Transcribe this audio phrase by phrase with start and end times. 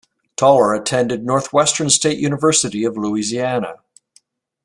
[0.35, 3.75] Tolar attended Northwestern State University of Louisiana.